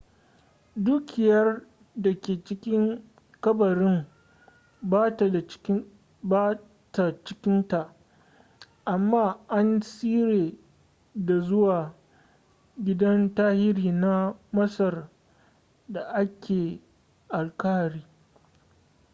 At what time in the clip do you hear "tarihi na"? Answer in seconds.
13.35-14.35